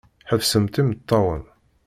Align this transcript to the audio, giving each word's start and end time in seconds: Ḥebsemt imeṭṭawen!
Ḥebsemt 0.29 0.79
imeṭṭawen! 0.81 1.43